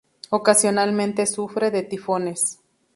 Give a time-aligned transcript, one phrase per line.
[0.31, 2.59] Ocasionalmente sufre de tifones.